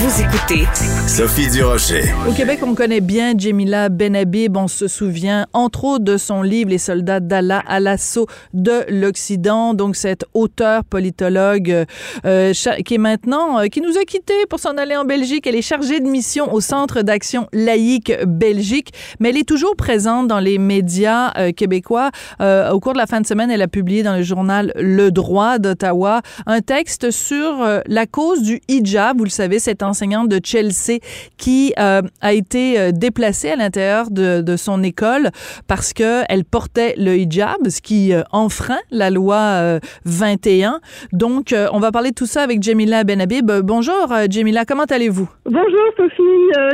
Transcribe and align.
Vous 0.00 0.22
écoutez 0.22 0.64
Sophie 1.08 1.50
Durocher. 1.50 2.04
Au 2.28 2.32
Québec, 2.32 2.60
on 2.62 2.76
connaît 2.76 3.00
bien 3.00 3.36
Jemila 3.36 3.88
Benhabib. 3.88 4.56
On 4.56 4.68
se 4.68 4.86
souvient, 4.86 5.48
entre 5.52 5.82
autres, 5.82 6.04
de 6.04 6.16
son 6.16 6.42
livre 6.42 6.70
Les 6.70 6.78
soldats 6.78 7.18
d'Allah 7.18 7.64
à 7.66 7.80
l'assaut 7.80 8.28
de 8.54 8.84
l'Occident. 8.88 9.74
Donc, 9.74 9.96
cette 9.96 10.24
auteure 10.34 10.84
politologue 10.84 11.84
euh, 12.24 12.52
qui 12.84 12.94
est 12.94 12.98
maintenant, 12.98 13.58
euh, 13.58 13.66
qui 13.66 13.80
nous 13.80 13.98
a 13.98 14.04
quittés 14.04 14.46
pour 14.48 14.60
s'en 14.60 14.76
aller 14.76 14.94
en 14.94 15.04
Belgique. 15.04 15.48
Elle 15.48 15.56
est 15.56 15.62
chargée 15.62 15.98
de 15.98 16.06
mission 16.06 16.54
au 16.54 16.60
Centre 16.60 17.02
d'action 17.02 17.48
laïque 17.52 18.12
Belgique, 18.24 18.92
mais 19.18 19.30
elle 19.30 19.38
est 19.38 19.48
toujours 19.48 19.74
présente 19.74 20.28
dans 20.28 20.38
les 20.38 20.58
médias 20.58 21.32
euh, 21.38 21.50
québécois. 21.50 22.10
au 22.38 22.78
cours 22.78 22.92
de 22.92 22.98
la 22.98 23.06
fin 23.06 23.20
de 23.20 23.26
semaine, 23.26 23.50
elle 23.50 23.62
a 23.62 23.68
publié 23.68 24.04
dans 24.04 24.14
le 24.14 24.22
journal 24.22 24.72
Le 24.76 25.10
Droit 25.10 25.58
d'Ottawa 25.58 26.22
un 26.46 26.60
texte 26.60 27.10
sur 27.10 27.66
la 27.84 28.06
cause 28.06 28.42
du 28.42 28.60
hijab. 28.68 29.18
Vous 29.18 29.24
le 29.24 29.30
savez, 29.30 29.58
cette 29.58 29.82
enseignante 29.88 30.28
de 30.28 30.40
Chelsea 30.42 30.98
qui 31.36 31.72
euh, 31.78 32.02
a 32.20 32.32
été 32.32 32.78
euh, 32.78 32.92
déplacée 32.92 33.50
à 33.50 33.56
l'intérieur 33.56 34.10
de, 34.10 34.40
de, 34.40 34.56
son 34.56 34.82
école 34.82 35.30
parce 35.66 35.92
que 35.92 36.22
elle 36.28 36.44
portait 36.44 36.94
le 36.96 37.16
hijab, 37.16 37.68
ce 37.68 37.80
qui 37.80 38.12
euh, 38.12 38.22
enfreint 38.32 38.78
la 38.90 39.10
loi 39.10 39.78
21. 40.04 40.80
Donc, 41.12 41.54
on 41.72 41.78
va 41.78 41.90
parler 41.92 42.10
de 42.10 42.14
tout 42.14 42.26
ça 42.26 42.42
avec 42.42 42.62
Jamila 42.62 43.04
Benhabib. 43.04 43.50
Bonjour, 43.62 44.12
Jamila, 44.28 44.64
comment 44.64 44.84
allez-vous? 44.84 45.28
Bonjour, 45.46 45.86
Sophie. 45.96 46.22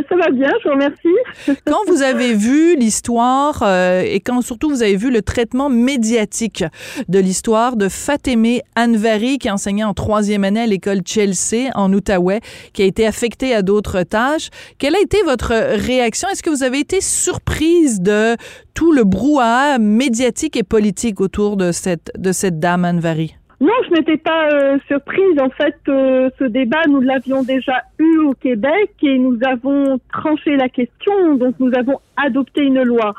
ça 0.08 0.16
va 0.16 0.30
bien, 0.30 0.50
je 0.62 0.68
vous 0.68 0.74
remercie. 0.74 1.60
quand 1.66 1.80
vous 1.86 2.02
avez 2.02 2.34
vu 2.34 2.76
l'histoire 2.76 3.62
et 4.04 4.20
quand 4.20 4.40
surtout 4.42 4.68
vous 4.68 4.82
avez 4.82 4.96
vu 4.96 5.10
le 5.10 5.22
traitement 5.22 5.68
médiatique 5.68 6.64
de 7.08 7.18
l'histoire 7.18 7.76
de 7.76 7.88
Fatemeh 7.88 8.62
Anvari, 8.76 9.38
qui 9.38 9.50
enseignait 9.50 9.84
en 9.84 9.94
troisième 9.94 10.44
année 10.44 10.60
à 10.60 10.66
l'école 10.66 11.00
Chelsea 11.06 11.70
en 11.74 11.92
Outaouais, 11.92 12.40
qui 12.72 12.82
a 12.82 12.84
été 12.84 13.03
affecté 13.06 13.54
à 13.54 13.62
d'autres 13.62 14.02
tâches. 14.02 14.50
Quelle 14.78 14.94
a 14.94 15.00
été 15.00 15.22
votre 15.24 15.52
réaction? 15.52 16.28
Est-ce 16.28 16.42
que 16.42 16.50
vous 16.50 16.62
avez 16.62 16.80
été 16.80 17.00
surprise 17.00 18.00
de 18.00 18.36
tout 18.74 18.92
le 18.92 19.04
brouhaha 19.04 19.78
médiatique 19.78 20.56
et 20.56 20.62
politique 20.62 21.20
autour 21.20 21.56
de 21.56 21.72
cette, 21.72 22.10
de 22.18 22.32
cette 22.32 22.58
dame 22.58 22.84
Anne-Varie? 22.84 23.36
Non, 23.60 23.72
je 23.88 23.94
n'étais 23.94 24.16
pas 24.16 24.48
euh, 24.50 24.78
surprise. 24.88 25.40
En 25.40 25.48
fait, 25.50 25.76
euh, 25.88 26.28
ce 26.38 26.44
débat, 26.44 26.82
nous 26.88 27.00
l'avions 27.00 27.42
déjà 27.42 27.82
eu 27.98 28.18
au 28.18 28.32
Québec 28.34 28.90
et 29.02 29.16
nous 29.16 29.38
avons 29.46 29.98
tranché 30.12 30.56
la 30.56 30.68
question. 30.68 31.36
Donc, 31.36 31.54
nous 31.60 31.70
avons 31.74 32.00
adopté 32.16 32.62
une 32.62 32.82
loi. 32.82 33.14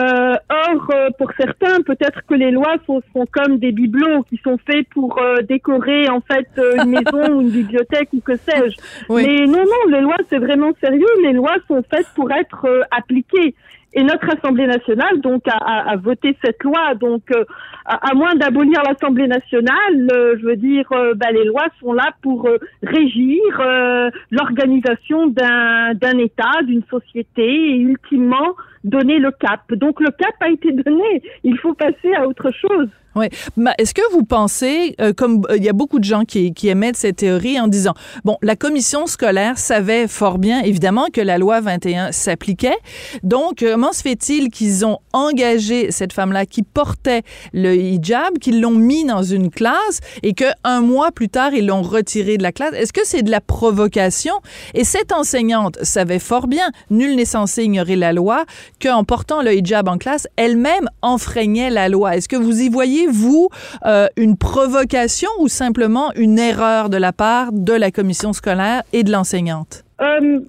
Euh, 0.00 0.34
or, 0.50 0.88
euh, 0.94 1.10
pour 1.18 1.30
certains, 1.36 1.82
peut-être 1.82 2.20
que 2.26 2.34
les 2.34 2.50
lois 2.50 2.76
sont, 2.86 3.02
sont, 3.12 3.26
comme 3.30 3.58
des 3.58 3.72
bibelots 3.72 4.22
qui 4.24 4.40
sont 4.42 4.58
faits 4.58 4.86
pour 4.90 5.18
euh, 5.18 5.42
décorer 5.42 6.08
en 6.08 6.20
fait 6.20 6.48
une 6.56 6.90
maison 6.90 7.36
ou 7.36 7.40
une 7.42 7.50
bibliothèque 7.50 8.08
ou 8.12 8.20
que 8.20 8.36
sais-je. 8.36 8.76
Mais 9.10 9.46
non, 9.46 9.64
non, 9.64 9.90
les 9.90 10.00
lois 10.00 10.16
c'est 10.28 10.38
vraiment 10.38 10.72
sérieux. 10.80 11.06
Les 11.22 11.32
lois 11.32 11.56
sont 11.68 11.82
faites 11.90 12.08
pour 12.14 12.30
être 12.32 12.66
appliquées. 12.90 13.54
Et 13.96 14.02
notre 14.02 14.28
Assemblée 14.36 14.66
nationale, 14.66 15.20
donc, 15.20 15.42
a, 15.46 15.90
a, 15.92 15.96
voté 15.96 16.36
cette 16.44 16.60
loi. 16.64 16.96
Donc, 16.96 17.22
à, 17.84 18.12
moins 18.14 18.34
d'abolir 18.34 18.82
l'Assemblée 18.82 19.28
nationale, 19.28 20.08
je 20.10 20.44
veux 20.44 20.56
dire, 20.56 20.88
bah, 21.14 21.30
les 21.30 21.44
lois 21.44 21.66
sont 21.78 21.92
là 21.92 22.10
pour 22.20 22.48
régir 22.82 23.40
l'organisation 24.32 25.28
d'un 25.28 26.18
État, 26.18 26.62
d'une 26.64 26.82
société, 26.90 27.44
et 27.44 27.76
ultimement 27.76 28.56
donner 28.84 29.18
le 29.18 29.30
cap. 29.32 29.60
Donc 29.72 30.00
le 30.00 30.10
cap 30.10 30.34
a 30.40 30.50
été 30.50 30.72
donné. 30.72 31.22
Il 31.42 31.58
faut 31.58 31.74
passer 31.74 32.14
à 32.14 32.28
autre 32.28 32.50
chose. 32.52 32.88
Oui. 33.16 33.26
Est-ce 33.78 33.94
que 33.94 34.02
vous 34.12 34.24
pensez, 34.24 34.94
euh, 35.00 35.12
comme 35.12 35.42
euh, 35.48 35.56
il 35.56 35.64
y 35.64 35.68
a 35.68 35.72
beaucoup 35.72 35.98
de 35.98 36.04
gens 36.04 36.24
qui, 36.24 36.52
qui 36.52 36.68
émettent 36.68 36.96
cette 36.96 37.16
théorie 37.16 37.60
en 37.60 37.68
disant, 37.68 37.94
bon, 38.24 38.36
la 38.42 38.56
commission 38.56 39.06
scolaire 39.06 39.58
savait 39.58 40.08
fort 40.08 40.38
bien, 40.38 40.62
évidemment, 40.62 41.06
que 41.12 41.20
la 41.20 41.38
loi 41.38 41.60
21 41.60 42.12
s'appliquait. 42.12 42.76
Donc, 43.22 43.58
comment 43.60 43.92
se 43.92 44.02
fait-il 44.02 44.50
qu'ils 44.50 44.84
ont 44.84 44.98
engagé 45.12 45.90
cette 45.90 46.12
femme-là 46.12 46.46
qui 46.46 46.62
portait 46.62 47.22
le 47.52 47.76
hijab, 47.76 48.38
qu'ils 48.38 48.60
l'ont 48.60 48.70
mis 48.72 49.04
dans 49.04 49.22
une 49.22 49.50
classe 49.50 50.00
et 50.22 50.34
que 50.34 50.46
un 50.64 50.80
mois 50.80 51.12
plus 51.12 51.28
tard, 51.28 51.54
ils 51.54 51.66
l'ont 51.66 51.82
retiré 51.82 52.36
de 52.36 52.42
la 52.42 52.52
classe? 52.52 52.74
Est-ce 52.74 52.92
que 52.92 53.04
c'est 53.04 53.22
de 53.22 53.30
la 53.30 53.40
provocation? 53.40 54.34
Et 54.74 54.84
cette 54.84 55.12
enseignante 55.12 55.78
savait 55.82 56.18
fort 56.18 56.46
bien, 56.46 56.70
nul 56.90 57.14
n'est 57.14 57.24
censé 57.24 57.64
ignorer 57.64 57.96
la 57.96 58.12
loi, 58.12 58.44
qu'en 58.82 59.04
portant 59.04 59.42
le 59.42 59.54
hijab 59.54 59.88
en 59.88 59.98
classe, 59.98 60.26
elle-même 60.36 60.88
enfreignait 61.02 61.70
la 61.70 61.88
loi. 61.88 62.16
Est-ce 62.16 62.28
que 62.28 62.36
vous 62.36 62.60
y 62.60 62.68
voyez 62.68 63.03
vous 63.06 63.48
euh, 63.84 64.06
une 64.16 64.36
provocation 64.36 65.28
ou 65.38 65.48
simplement 65.48 66.12
une 66.14 66.38
erreur 66.38 66.88
de 66.90 66.96
la 66.96 67.12
part 67.12 67.52
de 67.52 67.72
la 67.72 67.90
commission 67.90 68.32
scolaire 68.32 68.82
et 68.92 69.02
de 69.02 69.12
l'enseignante? 69.12 69.84
Euh, 70.00 70.40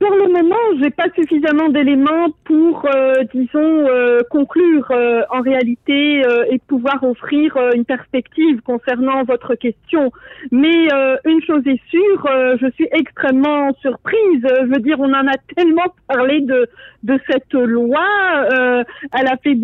pour 0.00 0.14
le 0.14 0.32
moment, 0.32 0.80
j'ai 0.82 0.88
pas 0.88 1.08
suffisamment 1.14 1.68
d'éléments 1.68 2.28
pour, 2.44 2.86
euh, 2.86 3.22
disons, 3.34 3.86
euh, 3.86 4.20
conclure 4.30 4.90
euh, 4.90 5.20
en 5.28 5.42
réalité 5.42 6.22
et 6.50 6.58
pouvoir 6.66 7.02
offrir 7.02 7.58
une 7.74 7.84
perspective 7.84 8.62
concernant 8.62 9.24
votre 9.24 9.54
question. 9.54 10.10
Mais 10.50 10.88
une 11.26 11.42
chose 11.42 11.62
est 11.66 11.80
sûre, 11.90 12.26
je 12.60 12.70
suis 12.74 12.88
extrêmement 12.92 13.72
surprise. 13.82 14.42
Je 14.42 14.66
veux 14.66 14.80
dire, 14.80 14.98
on 14.98 15.12
en 15.12 15.26
a 15.26 15.36
tellement 15.54 15.94
parlé 16.08 16.40
de 16.40 16.66
de 17.02 17.18
cette 17.28 17.52
loi. 17.52 18.06
elle 18.50 19.26
a 19.26 19.36
fait 19.42 19.56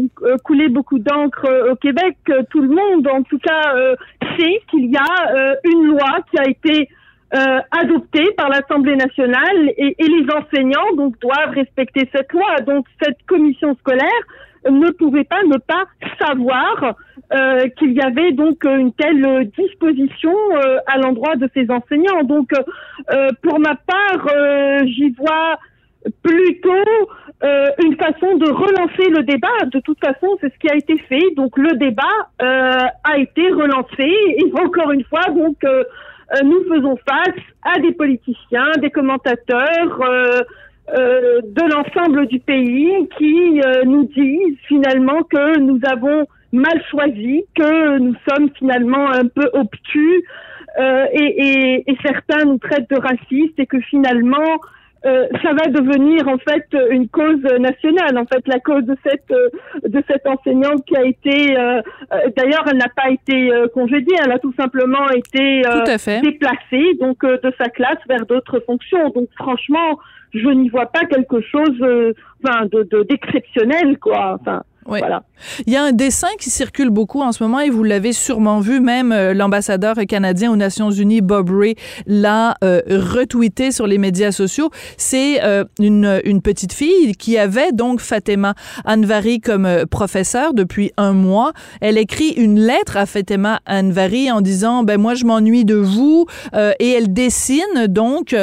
couler 0.44 0.68
beaucoup 0.68 0.98
d'encre 0.98 1.46
au 1.70 1.76
Québec. 1.76 2.16
Tout 2.50 2.60
le 2.60 2.68
monde, 2.68 3.08
en 3.08 3.22
tout 3.22 3.38
cas, 3.38 3.74
sait 4.38 4.60
qu'il 4.70 4.90
y 4.90 4.96
a 4.96 5.56
une 5.64 5.86
loi 5.86 6.18
qui 6.30 6.38
a 6.38 6.48
été 6.48 6.88
euh, 7.34 7.58
adoptée 7.72 8.30
par 8.36 8.48
l'Assemblée 8.48 8.96
nationale 8.96 9.70
et, 9.76 9.96
et, 9.98 10.06
les 10.06 10.26
enseignants 10.32 10.94
donc 10.96 11.18
doivent 11.20 11.54
respecter 11.54 12.08
cette 12.14 12.32
loi. 12.32 12.60
Donc 12.64 12.86
cette 13.02 13.18
commission 13.26 13.74
scolaire 13.80 14.08
ne 14.70 14.90
pouvait 14.90 15.24
pas 15.24 15.42
ne 15.44 15.58
pas 15.58 15.84
savoir 16.20 16.94
euh, 17.32 17.68
qu'il 17.78 17.92
y 17.92 18.00
avait 18.00 18.32
donc 18.32 18.64
une 18.64 18.92
telle 18.92 19.50
disposition 19.58 20.34
euh, 20.52 20.78
à 20.86 20.98
l'endroit 20.98 21.36
de 21.36 21.48
ces 21.54 21.68
enseignants. 21.70 22.22
Donc 22.22 22.50
euh, 22.52 23.28
pour 23.42 23.58
ma 23.58 23.74
part, 23.74 24.28
j'y 24.84 25.10
vois 25.10 25.58
plutôt 26.22 27.10
une 27.82 27.96
façon 27.96 28.36
de 28.36 28.50
relancer 28.50 29.10
le 29.10 29.24
débat. 29.24 29.66
De 29.72 29.80
toute 29.80 29.98
façon, 29.98 30.38
c'est 30.40 30.52
ce 30.52 30.58
qui 30.58 30.70
a 30.70 30.76
été 30.76 30.96
fait. 31.08 31.34
Donc 31.36 31.58
le 31.58 31.76
débat 31.76 32.28
a 32.38 33.18
été 33.18 33.50
relancé 33.50 34.04
et 34.04 34.52
encore 34.54 34.92
une 34.92 35.04
fois 35.04 35.24
donc 35.34 35.56
euh, 35.64 35.82
nous 36.44 36.64
faisons 36.68 36.96
face 37.08 37.42
à 37.62 37.78
des 37.80 37.92
politiciens, 37.92 38.70
des 38.80 38.90
commentateurs 38.90 40.00
euh, 40.00 40.40
euh, 40.96 41.40
de 41.42 41.72
l'ensemble 41.72 42.26
du 42.26 42.40
pays 42.40 43.08
qui 43.18 43.60
nous 43.84 44.04
disent 44.04 44.58
finalement 44.68 45.22
que 45.22 45.58
nous 45.58 45.80
avons 45.90 46.26
mal 46.52 46.82
choisi, 46.90 47.44
que 47.54 47.98
nous 47.98 48.14
sommes 48.28 48.50
finalement 48.58 49.10
un 49.10 49.26
peu 49.26 49.48
obtus 49.52 50.24
et, 50.78 51.14
et, 51.14 51.90
et, 51.90 51.96
certains 52.04 52.44
nous 52.44 52.58
traitent 52.58 52.90
de 52.90 53.00
racistes 53.00 53.58
et 53.58 53.66
que 53.66 53.80
finalement 53.80 54.60
euh, 55.04 55.26
ça 55.42 55.52
va 55.52 55.66
devenir 55.68 56.26
en 56.26 56.38
fait 56.38 56.66
une 56.90 57.08
cause 57.08 57.42
nationale. 57.60 58.18
En 58.18 58.24
fait, 58.24 58.42
la 58.46 58.58
cause 58.60 58.84
de 58.84 58.96
cette 59.04 59.30
euh, 59.30 59.50
de 59.86 60.02
cette 60.08 60.26
enseignante 60.26 60.84
qui 60.84 60.96
a 60.96 61.04
été, 61.04 61.56
euh, 61.56 61.80
d'ailleurs, 62.36 62.64
elle 62.70 62.78
n'a 62.78 62.88
pas 62.88 63.10
été 63.10 63.50
congédiée, 63.74 64.16
elle 64.24 64.32
a 64.32 64.38
tout 64.38 64.54
simplement 64.58 65.08
été 65.10 65.62
déplacée 66.22 66.94
donc 67.00 67.24
de 67.24 67.52
sa 67.58 67.68
classe 67.68 67.98
vers 68.08 68.26
d'autres 68.26 68.60
fonctions. 68.60 69.10
Donc, 69.10 69.28
franchement, 69.36 69.98
je 70.32 70.48
n'y 70.48 70.68
vois 70.68 70.86
pas 70.86 71.04
quelque 71.04 71.40
chose, 71.40 72.14
enfin, 72.44 72.66
de 72.66 73.02
d'exceptionnel, 73.02 73.98
quoi. 73.98 74.38
Enfin. 74.40 74.62
Voilà. 74.86 75.22
Il 75.66 75.72
y 75.72 75.76
a 75.76 75.82
un 75.82 75.92
dessin 75.92 76.28
qui 76.38 76.50
circule 76.50 76.90
beaucoup 76.90 77.20
en 77.20 77.32
ce 77.32 77.42
moment 77.42 77.60
et 77.60 77.70
vous 77.70 77.82
l'avez 77.82 78.12
sûrement 78.12 78.60
vu, 78.60 78.80
même 78.80 79.12
euh, 79.12 79.34
l'ambassadeur 79.34 79.96
canadien 80.08 80.52
aux 80.52 80.56
Nations 80.56 80.90
Unies, 80.90 81.20
Bob 81.20 81.50
Ray, 81.50 81.74
l'a 82.06 82.56
euh, 82.64 82.80
retweeté 82.88 83.72
sur 83.72 83.86
les 83.86 83.98
médias 83.98 84.32
sociaux. 84.32 84.70
C'est 84.96 85.42
euh, 85.42 85.64
une, 85.78 86.20
une 86.24 86.40
petite 86.40 86.72
fille 86.72 87.14
qui 87.16 87.36
avait 87.36 87.72
donc 87.72 88.00
Fatima 88.00 88.54
Anvari 88.84 89.40
comme 89.40 89.68
professeur 89.90 90.54
depuis 90.54 90.92
un 90.96 91.12
mois. 91.12 91.52
Elle 91.80 91.98
écrit 91.98 92.30
une 92.30 92.60
lettre 92.60 92.96
à 92.96 93.06
Fatima 93.06 93.60
Anvari 93.66 94.30
en 94.30 94.40
disant, 94.40 94.84
ben 94.84 95.00
moi 95.00 95.14
je 95.14 95.24
m'ennuie 95.24 95.64
de 95.64 95.74
vous 95.74 96.26
et 96.54 96.90
elle 96.92 97.12
dessine 97.12 97.86
donc 97.88 98.34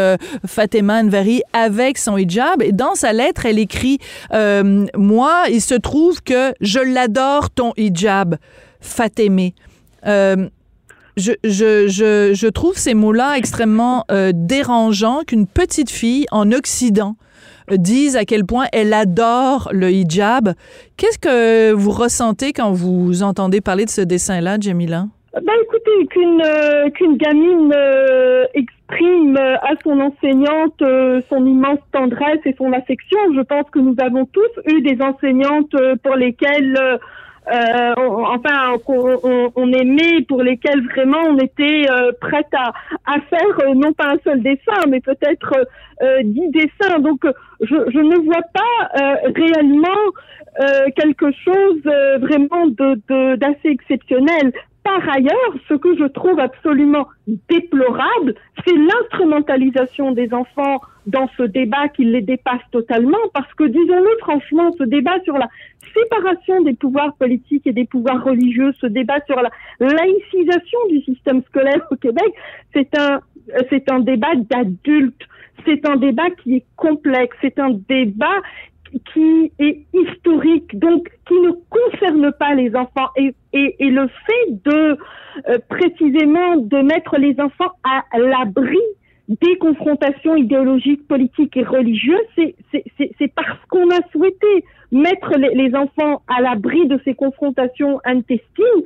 Fatima 0.45 0.99
Anvari 0.99 1.41
avec 1.53 1.97
son 1.97 2.17
hijab 2.17 2.61
et 2.61 2.71
dans 2.71 2.95
sa 2.95 3.13
lettre 3.13 3.45
elle 3.45 3.59
écrit, 3.59 3.99
moi 4.31 5.43
il 5.49 5.61
se 5.61 5.75
trouve 5.75 6.21
que 6.21 6.32
je 6.61 6.79
l'adore 6.79 7.49
ton 7.49 7.73
hijab, 7.77 8.37
Fatémé. 8.79 9.55
Euh, 10.05 10.49
je, 11.15 12.49
trouve 12.49 12.77
ces 12.77 12.93
mots-là 12.93 13.37
extrêmement 13.37 14.03
euh, 14.11 14.31
dérangeants 14.33 15.21
qu'une 15.25 15.47
petite 15.47 15.89
fille 15.89 16.25
en 16.31 16.51
Occident 16.51 17.15
disent 17.71 18.17
à 18.17 18.25
quel 18.25 18.45
point 18.45 18.65
elle 18.73 18.93
adore 18.93 19.69
le 19.71 19.91
hijab. 19.91 20.53
Qu'est-ce 20.97 21.19
que 21.19 21.71
vous 21.71 21.91
ressentez 21.91 22.51
quand 22.51 22.71
vous 22.71 23.23
entendez 23.23 23.61
parler 23.61 23.85
de 23.85 23.89
ce 23.89 24.01
dessin-là, 24.01 24.57
Jamila? 24.59 25.05
Ben 25.33 25.53
écoutez, 25.63 26.05
qu'une 26.11 26.41
euh, 26.45 26.89
gamine 27.17 27.73
euh, 27.73 28.45
euh, 29.01 29.55
à 29.61 29.73
son 29.83 29.99
enseignante 29.99 30.81
son 31.29 31.45
immense 31.45 31.79
tendresse 31.91 32.39
et 32.45 32.53
son 32.57 32.71
affection, 32.73 33.19
je 33.35 33.41
pense 33.41 33.69
que 33.71 33.79
nous 33.79 33.95
avons 33.99 34.25
tous 34.25 34.71
eu 34.71 34.81
des 34.81 35.01
enseignantes 35.01 35.75
pour 36.03 36.15
lesquelles 36.15 36.99
euh, 37.51 37.93
on, 37.97 38.25
enfin 38.25 38.77
on, 38.87 39.73
aimait, 39.73 40.21
pour 40.27 40.41
lesquels 40.41 40.81
vraiment 40.87 41.19
on 41.27 41.37
était 41.39 41.85
euh, 41.89 42.11
prête 42.21 42.47
à, 42.53 42.71
à 43.05 43.19
faire 43.19 43.59
euh, 43.59 43.73
non 43.75 43.91
pas 43.93 44.11
un 44.13 44.17
seul 44.23 44.41
dessin, 44.41 44.79
mais 44.87 45.01
peut-être 45.01 45.53
euh, 46.01 46.19
dix 46.23 46.49
dessins. 46.51 46.99
Donc 46.99 47.25
je, 47.61 47.75
je 47.93 47.99
ne 47.99 48.23
vois 48.23 48.43
pas 48.53 49.09
réellement 49.35 49.89
quelque 50.95 51.31
chose 51.43 51.81
vraiment 52.21 52.67
de 52.67 53.35
d'assez 53.35 53.69
exceptionnel. 53.69 54.53
Par 54.83 55.07
ailleurs, 55.09 55.53
ce 55.69 55.75
que 55.75 55.95
je 55.97 56.05
trouve 56.05 56.39
absolument 56.39 57.07
déplorable, 57.49 58.35
c'est 58.65 58.75
l'instrumentalisation 58.75 60.11
des 60.11 60.33
enfants 60.33 60.81
dans 61.07 61.29
ce 61.37 61.43
débat 61.43 61.87
qui 61.89 62.05
les 62.05 62.21
dépasse 62.21 62.61
totalement, 62.71 63.17
parce 63.33 63.53
que 63.53 63.63
disons-le 63.63 64.17
franchement, 64.19 64.71
ce 64.77 64.83
débat 64.83 65.19
sur 65.23 65.37
la 65.37 65.47
séparation 65.93 66.61
des 66.61 66.73
pouvoirs 66.73 67.13
politiques 67.15 67.67
et 67.67 67.73
des 67.73 67.85
pouvoirs 67.85 68.23
religieux, 68.23 68.73
ce 68.79 68.87
débat 68.87 69.19
sur 69.25 69.41
la 69.41 69.49
laïcisation 69.79 70.79
du 70.89 71.01
système 71.01 71.41
scolaire 71.43 71.85
au 71.91 71.95
Québec, 71.95 72.33
c'est 72.73 72.97
un 72.97 73.21
c'est 73.69 73.91
un 73.91 73.99
débat 73.99 74.35
d'adultes. 74.35 75.27
C'est 75.65 75.87
un 75.87 75.97
débat 75.97 76.29
qui 76.41 76.57
est 76.57 76.65
complexe. 76.75 77.35
C'est 77.41 77.59
un 77.59 77.71
débat 77.87 78.41
qui 79.13 79.51
est 79.59 79.85
historique, 79.93 80.77
donc 80.77 81.09
qui 81.27 81.35
ne 81.35 81.51
concerne 81.69 82.31
pas 82.33 82.53
les 82.55 82.75
enfants. 82.75 83.09
Et, 83.15 83.33
le 83.53 84.07
fait 84.07 84.63
de 84.65 84.97
euh, 85.49 85.57
précisément 85.69 86.57
de 86.57 86.77
mettre 86.77 87.17
les 87.17 87.39
enfants 87.39 87.71
à 87.83 88.17
l'abri 88.17 88.79
des 89.29 89.57
confrontations 89.57 90.35
idéologiques, 90.35 91.07
politiques 91.07 91.55
et 91.55 91.63
religieuses, 91.63 92.17
c'est 92.35 93.33
parce 93.35 93.59
qu'on 93.69 93.89
a 93.89 93.99
souhaité 94.11 94.65
mettre 94.91 95.37
les, 95.37 95.53
les 95.53 95.75
enfants 95.75 96.21
à 96.27 96.41
l'abri 96.41 96.87
de 96.87 96.99
ces 97.05 97.13
confrontations 97.13 97.99
intestines 98.05 98.83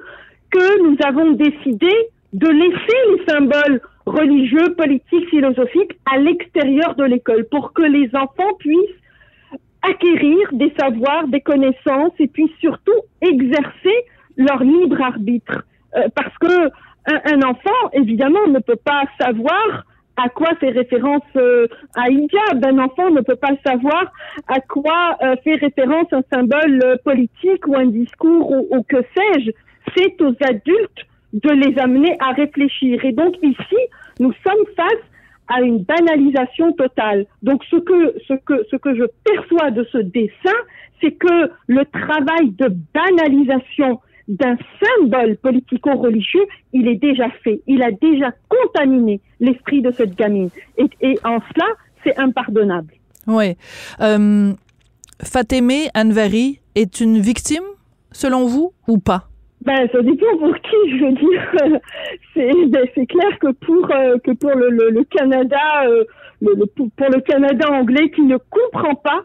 que 0.51 0.83
nous 0.83 0.97
avons 1.03 1.31
décidé 1.31 1.89
de 2.33 2.47
laisser 2.47 2.97
les 3.09 3.33
symboles 3.33 3.81
religieux, 4.05 4.75
politiques, 4.75 5.29
philosophiques 5.29 5.97
à 6.11 6.17
l'extérieur 6.17 6.95
de 6.95 7.03
l'école 7.03 7.45
pour 7.49 7.73
que 7.73 7.81
les 7.81 8.09
enfants 8.13 8.53
puissent 8.59 9.01
acquérir 9.81 10.47
des 10.53 10.73
savoirs, 10.79 11.27
des 11.27 11.41
connaissances 11.41 12.13
et 12.19 12.27
puis 12.27 12.51
surtout 12.59 12.99
exercer 13.21 14.05
leur 14.37 14.63
libre 14.63 15.01
arbitre. 15.01 15.63
Euh, 15.95 16.07
parce 16.15 16.37
que 16.39 16.69
un, 17.09 17.41
enfant, 17.41 17.89
évidemment, 17.93 18.47
ne 18.47 18.59
peut 18.59 18.79
pas 18.83 19.03
savoir 19.19 19.85
à 20.17 20.29
quoi 20.29 20.55
fait 20.59 20.71
référence 20.71 21.23
euh, 21.37 21.67
à. 21.95 22.03
Un 22.03 22.79
enfant 22.79 23.09
ne 23.11 23.21
peut 23.21 23.35
pas 23.35 23.55
savoir 23.65 24.11
à 24.47 24.59
quoi 24.59 25.15
euh, 25.21 25.35
fait 25.43 25.55
référence 25.55 26.07
un 26.11 26.23
symbole 26.33 26.99
politique 27.05 27.65
ou 27.67 27.75
un 27.75 27.85
discours 27.85 28.51
ou, 28.51 28.67
ou 28.71 28.83
que 28.83 28.97
sais-je. 29.15 29.51
C'est 29.95 30.21
aux 30.21 30.35
adultes 30.41 31.05
de 31.33 31.49
les 31.49 31.79
amener 31.79 32.17
à 32.19 32.31
réfléchir. 32.31 33.05
Et 33.05 33.13
donc 33.13 33.35
ici, 33.41 33.77
nous 34.19 34.33
sommes 34.45 34.65
face 34.75 35.05
à 35.47 35.61
une 35.61 35.83
banalisation 35.83 36.73
totale. 36.73 37.25
Donc 37.43 37.63
ce 37.71 37.77
que 37.77 38.95
je 38.95 39.03
perçois 39.23 39.71
de 39.71 39.85
ce 39.91 39.97
dessin, 39.99 40.57
c'est 41.01 41.11
que 41.11 41.51
le 41.67 41.85
travail 41.85 42.51
de 42.51 42.75
banalisation 42.93 43.99
d'un 44.27 44.57
symbole 44.81 45.37
politico-religieux, 45.37 46.45
il 46.73 46.87
est 46.87 46.95
déjà 46.95 47.29
fait. 47.43 47.61
Il 47.67 47.81
a 47.81 47.91
déjà 47.91 48.31
contaminé 48.49 49.21
l'esprit 49.39 49.81
de 49.81 49.91
cette 49.91 50.15
gamine. 50.15 50.49
Et, 50.77 51.17
en 51.23 51.39
cela, 51.53 51.67
c'est 52.03 52.17
impardonnable. 52.19 52.93
Oui. 53.25 53.55
Euh, 54.01 54.53
Anvari 55.95 56.59
est 56.75 56.99
une 56.99 57.19
victime, 57.19 57.63
selon 58.11 58.45
vous, 58.47 58.73
ou 58.87 58.97
pas? 58.97 59.29
Ben, 59.67 59.85
ça 59.91 60.01
dépend 60.01 60.37
pour 60.37 60.55
qui, 60.59 60.77
je 60.97 61.03
veux 61.03 61.11
dire. 61.11 61.79
c'est 62.33 62.65
ben, 62.67 63.05
clair 63.05 63.39
que 63.41 63.51
pour 63.51 63.91
euh, 63.91 64.17
que 64.19 64.31
pour 64.31 64.51
le, 64.51 64.69
le, 64.69 64.91
le 64.91 65.03
Canada, 65.03 65.83
euh, 65.87 66.05
le, 66.41 66.65
pour 66.65 67.09
le 67.09 67.19
Canada 67.19 67.69
anglais 67.73 68.09
qui 68.11 68.21
ne 68.21 68.37
comprend 68.37 68.95
pas, 68.95 69.23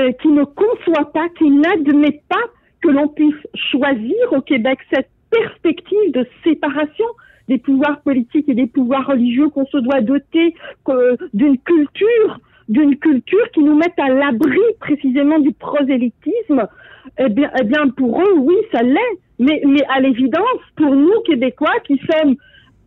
euh, 0.00 0.10
qui 0.20 0.26
ne 0.26 0.42
conçoit 0.42 1.12
pas, 1.12 1.28
qui 1.38 1.48
n'admet 1.50 2.20
pas 2.28 2.42
que 2.82 2.88
l'on 2.88 3.06
puisse 3.06 3.46
choisir 3.70 4.16
au 4.32 4.40
Québec 4.40 4.80
cette 4.92 5.08
perspective 5.30 6.10
de 6.10 6.26
séparation 6.42 7.06
des 7.46 7.58
pouvoirs 7.58 8.00
politiques 8.00 8.48
et 8.48 8.54
des 8.54 8.66
pouvoirs 8.66 9.06
religieux 9.06 9.50
qu'on 9.50 9.66
se 9.66 9.78
doit 9.78 10.00
doter 10.00 10.52
d'une 11.32 11.58
culture 11.58 12.40
d'une 12.68 12.96
culture 12.96 13.50
qui 13.52 13.60
nous 13.62 13.76
mette 13.76 13.98
à 13.98 14.08
l'abri 14.08 14.60
précisément 14.80 15.38
du 15.38 15.52
prosélytisme, 15.52 16.66
eh 17.18 17.28
bien, 17.28 17.50
eh 17.60 17.64
bien 17.64 17.88
pour 17.88 18.20
eux, 18.20 18.34
oui, 18.38 18.56
ça 18.72 18.82
l'est. 18.82 19.18
Mais, 19.38 19.60
mais 19.66 19.82
à 19.94 20.00
l'évidence, 20.00 20.60
pour 20.76 20.94
nous, 20.94 21.20
Québécois, 21.26 21.74
qui 21.86 22.00
sommes 22.10 22.36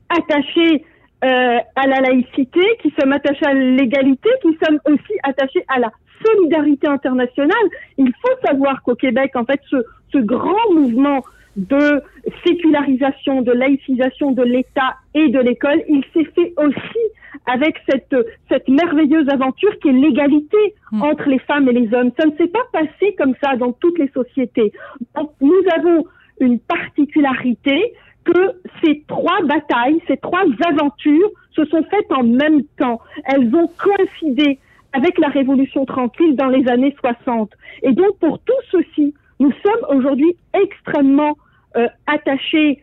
attachés 0.09 0.83
euh, 1.23 1.57
à 1.75 1.87
la 1.87 2.01
laïcité, 2.01 2.61
qui 2.81 2.93
sommes 2.99 3.13
attachés 3.13 3.45
à 3.45 3.53
l'égalité, 3.53 4.29
qui 4.41 4.57
sommes 4.63 4.79
aussi 4.85 5.13
attachés 5.23 5.63
à 5.67 5.79
la 5.79 5.91
solidarité 6.25 6.87
internationale, 6.87 7.55
il 7.97 8.11
faut 8.21 8.47
savoir 8.47 8.81
qu'au 8.83 8.95
Québec, 8.95 9.31
en 9.35 9.45
fait, 9.45 9.61
ce, 9.69 9.77
ce 10.11 10.17
grand 10.17 10.73
mouvement 10.73 11.23
de 11.55 12.01
sécularisation, 12.45 13.41
de 13.41 13.51
laïcisation 13.51 14.31
de 14.31 14.43
l'État 14.43 14.95
et 15.13 15.29
de 15.29 15.39
l'école, 15.39 15.81
il 15.87 16.03
s'est 16.13 16.29
fait 16.35 16.53
aussi 16.57 16.99
avec 17.45 17.75
cette, 17.89 18.15
cette 18.49 18.67
merveilleuse 18.67 19.27
aventure 19.29 19.77
qui 19.79 19.89
est 19.89 19.93
l'égalité 19.93 20.75
hmm. 20.91 21.03
entre 21.03 21.29
les 21.29 21.39
femmes 21.39 21.67
et 21.67 21.73
les 21.73 21.93
hommes. 21.93 22.11
Ça 22.19 22.25
ne 22.27 22.35
s'est 22.35 22.47
pas 22.47 22.65
passé 22.71 23.15
comme 23.17 23.35
ça 23.41 23.55
dans 23.55 23.71
toutes 23.73 23.99
les 23.99 24.09
sociétés. 24.09 24.71
Donc, 25.15 25.31
nous 25.41 25.61
avons 25.75 26.05
une 26.39 26.59
particularité 26.59 27.93
que 28.25 28.53
ces 28.83 29.03
trois 29.07 29.41
batailles, 29.43 30.01
ces 30.07 30.17
trois 30.17 30.43
aventures 30.65 31.29
se 31.51 31.65
sont 31.65 31.83
faites 31.83 32.11
en 32.11 32.23
même 32.23 32.63
temps. 32.77 32.99
Elles 33.25 33.53
ont 33.55 33.69
coïncidé 33.77 34.59
avec 34.93 35.17
la 35.19 35.27
Révolution 35.27 35.85
tranquille 35.85 36.35
dans 36.35 36.47
les 36.47 36.67
années 36.67 36.95
60. 36.99 37.51
Et 37.83 37.91
donc 37.93 38.17
pour 38.19 38.39
tout 38.39 38.53
ceci, 38.71 39.13
nous 39.39 39.51
sommes 39.51 39.97
aujourd'hui 39.97 40.35
extrêmement 40.53 41.37
euh, 41.75 41.87
attachés 42.07 42.81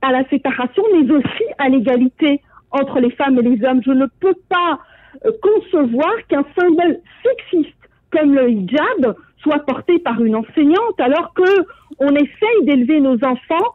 à 0.00 0.12
la 0.12 0.26
séparation, 0.28 0.82
mais 0.92 1.10
aussi 1.10 1.44
à 1.58 1.68
l'égalité 1.68 2.40
entre 2.70 3.00
les 3.00 3.10
femmes 3.10 3.38
et 3.38 3.42
les 3.42 3.64
hommes. 3.64 3.82
Je 3.84 3.92
ne 3.92 4.06
peux 4.20 4.34
pas 4.48 4.78
euh, 5.24 5.32
concevoir 5.42 6.14
qu'un 6.28 6.44
symbole 6.58 6.98
sexiste 7.24 7.74
comme 8.10 8.34
le 8.34 8.50
hijab 8.50 9.14
soit 9.38 9.60
porté 9.60 9.98
par 9.98 10.22
une 10.22 10.36
enseignante 10.36 11.00
alors 11.00 11.32
que 11.34 11.66
on 11.98 12.14
essaye 12.14 12.64
d'élever 12.64 13.00
nos 13.00 13.16
enfants 13.24 13.72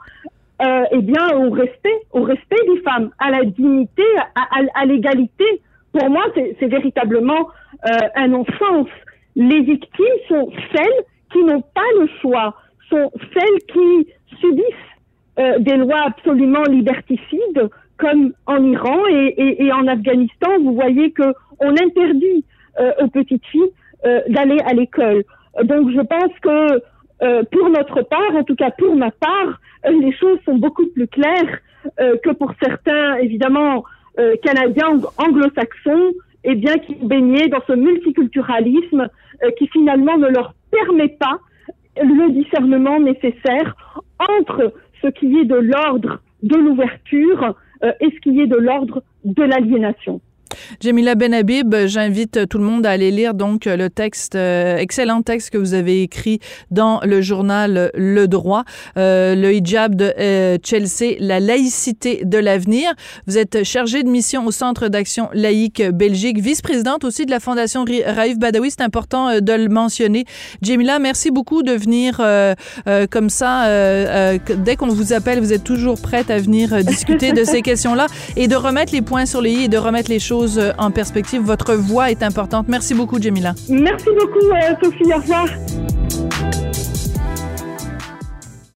euh, 0.61 0.83
eh 0.91 1.01
bien 1.01 1.35
au 1.35 1.49
respect 1.49 1.99
au 2.11 2.21
respect 2.23 2.59
des 2.67 2.81
femmes 2.81 3.09
à 3.19 3.31
la 3.31 3.43
dignité 3.43 4.03
à, 4.75 4.85
l'égalité 4.85 5.61
pour 5.91 6.09
moi 6.09 6.23
c'est 6.35 6.67
véritablement 6.67 7.49
euh, 7.85 7.97
un 8.15 8.27
non-sens 8.27 8.87
les 9.35 9.61
victimes 9.61 10.05
sont 10.27 10.51
celles 10.73 11.03
qui 11.31 11.43
n'ont 11.43 11.61
pas 11.61 11.81
le 11.99 12.07
choix 12.21 12.55
sont 12.89 13.11
celles 13.33 13.59
qui 13.73 14.13
subissent 14.39 15.59
des 15.59 15.77
lois 15.77 16.03
absolument 16.05 16.63
liberticides 16.63 17.69
comme 18.03 18.33
en 18.47 18.61
Iran 18.65 18.99
et, 19.09 19.71
en 19.71 19.87
Afghanistan 19.87 20.49
vous 20.61 20.73
voyez 20.73 21.11
que 21.11 21.23
on 21.59 21.71
interdit 21.71 22.43
euh, 22.79 22.91
aux 23.01 23.07
petites 23.07 23.45
filles 23.45 23.71
euh, 24.05 24.19
d'aller 24.27 24.59
à 24.65 24.73
l'école. 24.73 25.23
Donc 25.63 25.89
je 25.91 26.01
pense 26.01 26.33
que 26.41 26.81
euh, 27.23 27.43
pour 27.49 27.69
notre 27.69 28.01
part, 28.01 28.35
en 28.35 28.43
tout 28.43 28.55
cas 28.55 28.71
pour 28.71 28.95
ma 28.95 29.11
part, 29.11 29.61
les 29.89 30.11
choses 30.13 30.39
sont 30.45 30.55
beaucoup 30.55 30.87
plus 30.87 31.07
claires 31.07 31.59
que 31.97 32.31
pour 32.31 32.53
certains, 32.61 33.15
évidemment, 33.17 33.83
canadiens 34.41 35.01
anglo-saxons, 35.17 36.13
et 36.45 36.51
eh 36.51 36.55
bien 36.55 36.75
qui 36.77 36.95
baignaient 36.95 37.49
dans 37.49 37.61
ce 37.67 37.73
multiculturalisme 37.73 39.09
qui 39.57 39.67
finalement 39.67 40.17
ne 40.17 40.29
leur 40.29 40.53
permet 40.71 41.09
pas 41.09 41.39
le 42.01 42.31
discernement 42.31 43.01
nécessaire 43.01 43.75
entre 44.39 44.73
ce 45.01 45.07
qui 45.07 45.39
est 45.39 45.45
de 45.45 45.55
l'ordre 45.55 46.21
de 46.41 46.55
l'ouverture 46.55 47.53
et 47.81 48.09
ce 48.09 48.19
qui 48.21 48.39
est 48.39 48.47
de 48.47 48.55
l'ordre 48.55 49.03
de 49.23 49.43
l'aliénation? 49.43 50.21
Jamila 50.79 51.15
Benhabib, 51.15 51.75
j'invite 51.85 52.47
tout 52.47 52.57
le 52.57 52.63
monde 52.63 52.85
à 52.85 52.91
aller 52.91 53.11
lire 53.11 53.33
donc 53.33 53.65
le 53.65 53.89
texte, 53.89 54.35
euh, 54.35 54.77
excellent 54.77 55.21
texte 55.21 55.49
que 55.51 55.57
vous 55.57 55.73
avez 55.73 56.01
écrit 56.01 56.39
dans 56.71 56.99
le 57.03 57.21
journal 57.21 57.91
Le 57.95 58.27
Droit, 58.27 58.63
euh, 58.97 59.35
le 59.35 59.53
hijab 59.53 59.95
de 59.95 60.13
euh, 60.19 60.57
Chelsea, 60.63 61.15
la 61.19 61.39
laïcité 61.39 62.21
de 62.25 62.37
l'avenir. 62.37 62.93
Vous 63.27 63.37
êtes 63.37 63.63
chargée 63.63 64.03
de 64.03 64.09
mission 64.09 64.45
au 64.45 64.51
Centre 64.51 64.87
d'action 64.87 65.29
laïque 65.33 65.81
Belgique, 65.81 66.39
vice-présidente 66.39 67.03
aussi 67.03 67.25
de 67.25 67.31
la 67.31 67.39
Fondation 67.39 67.85
Raif 67.85 68.37
Badawi, 68.37 68.71
c'est 68.71 68.81
important 68.81 69.39
de 69.39 69.53
le 69.53 69.69
mentionner. 69.69 70.25
Jamila, 70.61 70.99
merci 70.99 71.31
beaucoup 71.31 71.63
de 71.63 71.73
venir 71.73 72.21
comme 73.09 73.29
ça. 73.29 74.37
dès 74.37 74.75
qu'on 74.75 74.87
vous 74.87 75.13
appelle, 75.13 75.39
vous 75.39 75.53
êtes 75.53 75.63
toujours 75.63 75.99
prête 76.01 76.29
à 76.29 76.37
venir 76.37 76.83
discuter 76.83 77.31
de 77.31 77.43
ces 77.43 77.61
questions-là 77.69 78.07
et 78.35 78.47
de 78.47 78.55
remettre 78.55 78.93
les 78.93 79.01
points 79.01 79.25
sur 79.25 79.41
les 79.41 79.51
i 79.51 79.63
et 79.63 79.67
de 79.67 79.77
remettre 79.77 80.09
les 80.09 80.19
choses 80.19 80.42
en 80.77 80.91
perspective. 80.91 81.41
Votre 81.41 81.73
voix 81.75 82.11
est 82.11 82.23
importante. 82.23 82.67
Merci 82.67 82.93
beaucoup, 82.93 83.21
Jamila. 83.21 83.53
Merci 83.69 84.07
beaucoup, 84.19 84.45
euh, 84.51 84.75
Sophie. 84.81 85.13
Au 85.13 85.17
revoir. 85.17 85.45